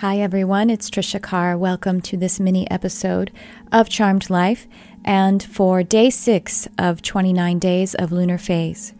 [0.00, 0.68] Hi, everyone.
[0.68, 1.56] It's Trisha Carr.
[1.56, 3.32] Welcome to this mini episode
[3.72, 4.68] of Charmed Life
[5.06, 8.92] and for day six of 29 days of lunar phase.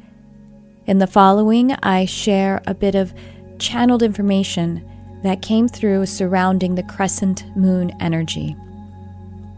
[0.87, 3.13] In the following, I share a bit of
[3.59, 4.89] channeled information
[5.23, 8.57] that came through surrounding the crescent moon energy.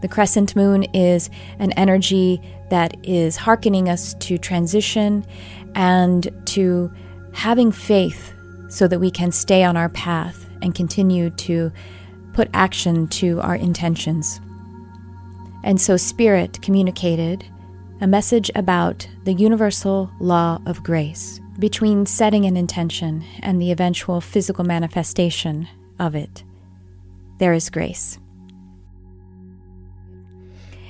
[0.01, 5.25] The crescent moon is an energy that is hearkening us to transition
[5.73, 6.91] and to
[7.31, 8.33] having faith
[8.67, 11.71] so that we can stay on our path and continue to
[12.33, 14.39] put action to our intentions.
[15.63, 17.45] And so, Spirit communicated
[18.01, 24.21] a message about the universal law of grace between setting an intention and the eventual
[24.21, 25.67] physical manifestation
[25.99, 26.43] of it.
[27.39, 28.17] There is grace.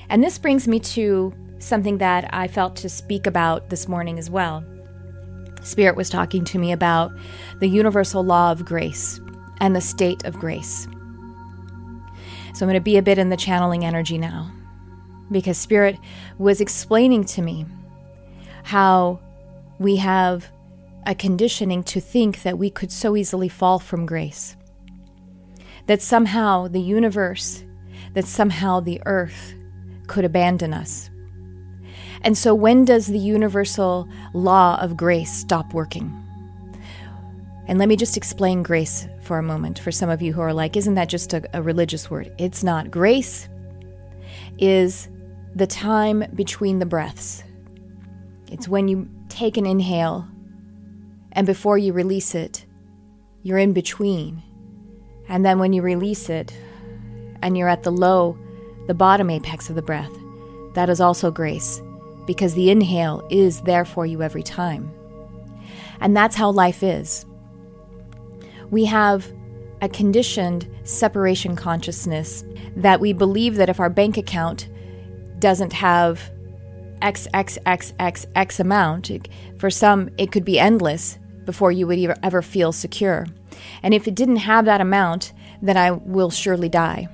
[0.09, 4.29] And this brings me to something that I felt to speak about this morning as
[4.29, 4.63] well.
[5.63, 7.11] Spirit was talking to me about
[7.59, 9.19] the universal law of grace
[9.59, 10.87] and the state of grace.
[12.53, 14.51] So I'm going to be a bit in the channeling energy now
[15.31, 15.97] because Spirit
[16.37, 17.65] was explaining to me
[18.63, 19.19] how
[19.77, 20.51] we have
[21.05, 24.55] a conditioning to think that we could so easily fall from grace.
[25.87, 27.63] That somehow the universe,
[28.13, 29.55] that somehow the earth
[30.07, 31.09] could abandon us.
[32.21, 36.13] And so, when does the universal law of grace stop working?
[37.69, 40.55] And let me just explain grace for a moment for some of you who are
[40.55, 42.33] like, isn't that just a, a religious word?
[42.39, 42.89] It's not.
[42.89, 43.47] Grace
[44.57, 45.07] is
[45.53, 47.43] the time between the breaths.
[48.51, 50.27] It's when you take an inhale
[51.33, 52.65] and before you release it,
[53.43, 54.41] you're in between.
[55.27, 56.51] And then when you release it
[57.43, 58.35] and you're at the low,
[58.87, 60.11] the bottom apex of the breath,
[60.73, 61.79] that is also grace
[62.25, 64.91] because the inhale is there for you every time.
[65.99, 67.27] And that's how life is
[68.71, 69.31] we have
[69.81, 72.43] a conditioned separation consciousness
[72.75, 74.67] that we believe that if our bank account
[75.39, 76.31] doesn't have
[77.01, 79.09] X, X, X, X, X amount,
[79.57, 83.25] for some, it could be endless before you would ever feel secure.
[83.81, 85.31] And if it didn't have that amount,
[85.61, 87.07] then I will surely die.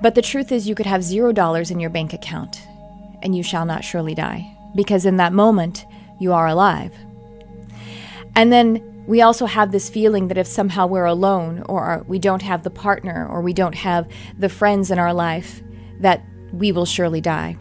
[0.00, 2.60] But the truth is, you could have zero dollars in your bank account,
[3.22, 4.46] and you shall not surely die,
[4.76, 5.84] because in that moment,
[6.20, 6.92] you are alive.
[8.36, 12.42] And then we also have this feeling that if somehow we're alone or we don't
[12.42, 15.62] have the partner or we don't have the friends in our life,
[16.00, 17.56] that we will surely die.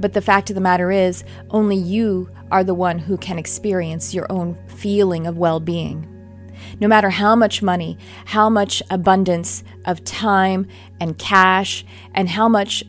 [0.00, 4.14] But the fact of the matter is, only you are the one who can experience
[4.14, 6.10] your own feeling of well being.
[6.80, 10.66] No matter how much money, how much abundance of time
[11.00, 12.84] and cash, and how much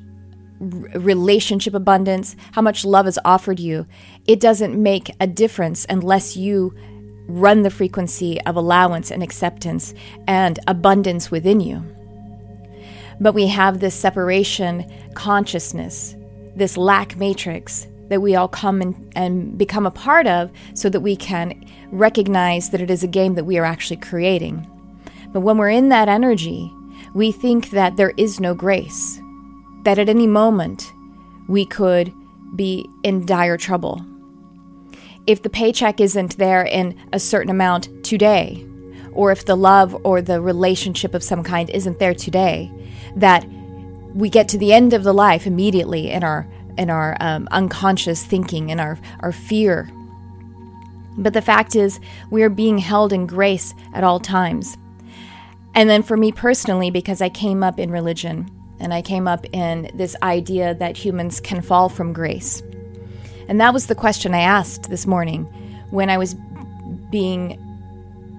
[0.59, 3.85] relationship abundance, how much love is offered you,
[4.27, 6.73] it doesn't make a difference unless you
[7.27, 9.93] run the frequency of allowance and acceptance
[10.27, 11.83] and abundance within you.
[13.19, 16.15] But we have this separation consciousness,
[16.55, 20.99] this lack matrix that we all come and, and become a part of so that
[20.99, 24.69] we can recognize that it is a game that we are actually creating.
[25.33, 26.71] But when we're in that energy,
[27.13, 29.19] we think that there is no grace,
[29.83, 30.93] that at any moment
[31.47, 32.13] we could
[32.55, 34.05] be in dire trouble
[35.27, 38.65] if the paycheck isn't there in a certain amount today,
[39.13, 42.71] or if the love or the relationship of some kind isn't there today,
[43.15, 43.45] that
[44.13, 46.47] we get to the end of the life immediately in our
[46.77, 49.89] in our um, unconscious thinking and our our fear.
[51.17, 51.99] But the fact is,
[52.29, 54.77] we are being held in grace at all times.
[55.73, 58.49] And then for me personally, because I came up in religion
[58.79, 62.61] and I came up in this idea that humans can fall from grace
[63.47, 65.45] and that was the question I asked this morning
[65.91, 66.35] when I was
[67.11, 67.61] being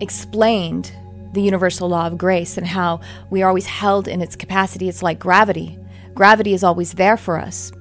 [0.01, 0.93] explained
[1.33, 3.01] the universal law of grace and how
[3.31, 4.89] we are always held in its capacity.
[4.89, 5.79] It's like gravity.
[6.15, 7.73] Gravity is always there for us,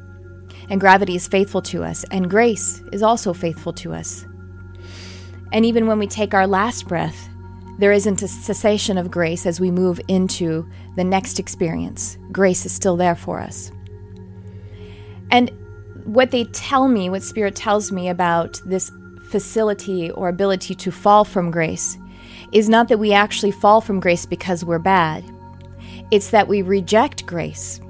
[0.69, 4.25] and gravity is faithful to us, and grace is also faithful to us.
[5.53, 7.29] And even when we take our last breath,
[7.77, 12.17] there isn't a cessation of grace as we move into the next experience.
[12.31, 13.71] Grace is still there for us.
[15.31, 15.51] And
[16.05, 18.91] what they tell me, what Spirit tells me about this
[19.29, 21.97] facility or ability to fall from grace,
[22.51, 25.23] is not that we actually fall from grace because we're bad,
[26.11, 27.81] it's that we reject grace.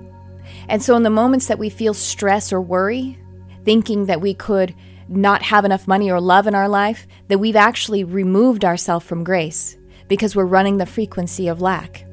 [0.68, 3.20] And so, in the moments that we feel stress or worry,
[3.66, 4.74] thinking that we could
[5.08, 9.24] not have enough money or love in our life, that we've actually removed ourselves from
[9.24, 9.78] grace
[10.08, 12.06] because we're running the frequency of lack.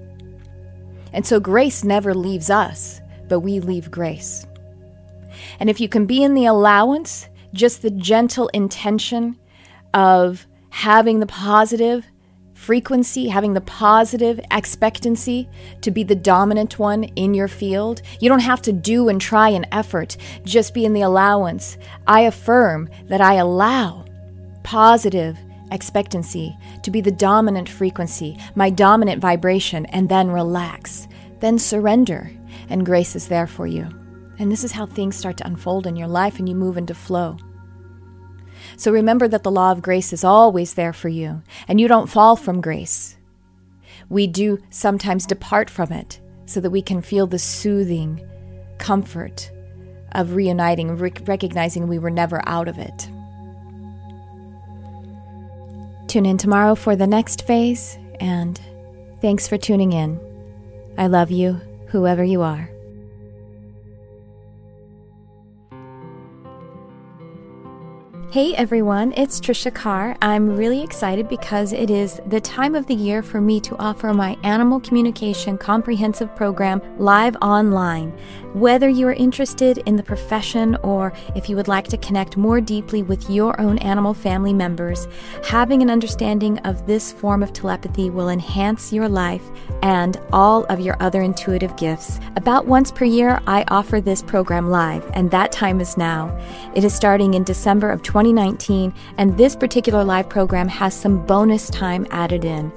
[1.12, 4.46] And so, grace never leaves us, but we leave grace.
[5.60, 9.38] And if you can be in the allowance, just the gentle intention
[9.94, 12.06] of having the positive
[12.54, 15.48] frequency, having the positive expectancy
[15.80, 18.00] to be the dominant one in your field.
[18.20, 21.76] You don't have to do and try an effort, just be in the allowance.
[22.06, 24.04] I affirm that I allow
[24.62, 25.36] positive
[25.72, 31.08] expectancy to be the dominant frequency, my dominant vibration, and then relax.
[31.40, 32.30] Then surrender,
[32.68, 33.88] and grace is there for you.
[34.42, 36.94] And this is how things start to unfold in your life and you move into
[36.94, 37.36] flow.
[38.76, 42.10] So remember that the law of grace is always there for you, and you don't
[42.10, 43.16] fall from grace.
[44.08, 48.28] We do sometimes depart from it so that we can feel the soothing
[48.78, 49.48] comfort
[50.10, 53.08] of reuniting, rec- recognizing we were never out of it.
[56.08, 58.60] Tune in tomorrow for the next phase, and
[59.20, 60.18] thanks for tuning in.
[60.98, 61.60] I love you,
[61.90, 62.71] whoever you are.
[68.32, 70.16] Hey everyone, it's Trisha Carr.
[70.22, 74.14] I'm really excited because it is the time of the year for me to offer
[74.14, 78.10] my Animal Communication Comprehensive Program live online.
[78.54, 82.58] Whether you are interested in the profession or if you would like to connect more
[82.58, 85.08] deeply with your own animal family members,
[85.44, 89.42] having an understanding of this form of telepathy will enhance your life
[89.82, 92.18] and all of your other intuitive gifts.
[92.36, 96.34] About once per year, I offer this program live, and that time is now.
[96.74, 98.21] It is starting in December of 2020.
[98.22, 102.72] 2019, and this particular live program has some bonus time added in.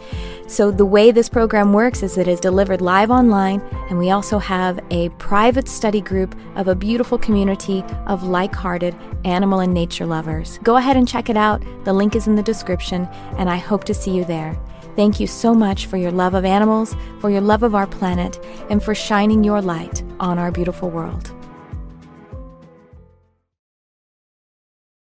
[0.48, 4.40] So, the way this program works is it is delivered live online, and we also
[4.40, 10.06] have a private study group of a beautiful community of like hearted animal and nature
[10.06, 10.60] lovers.
[10.64, 11.62] Go ahead and check it out.
[11.84, 13.08] The link is in the description,
[13.38, 14.58] and I hope to see you there.
[14.96, 18.40] Thank you so much for your love of animals, for your love of our planet,
[18.70, 21.35] and for shining your light on our beautiful world.